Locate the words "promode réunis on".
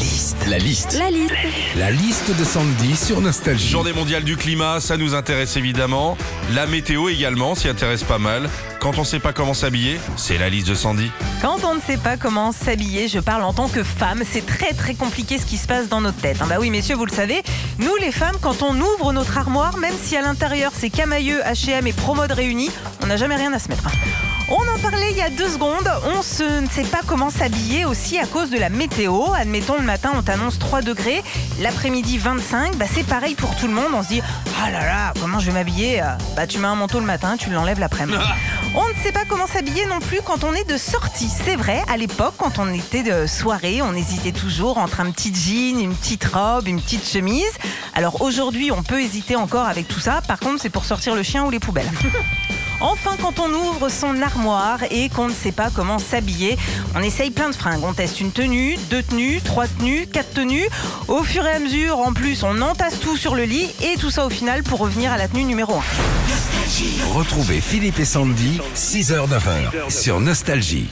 21.92-23.06